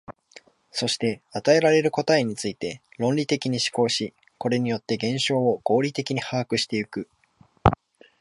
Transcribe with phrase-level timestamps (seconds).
[0.71, 7.07] そして与えられる答えについて論理的に思考し、これによって現象を合理的に把握してゆく。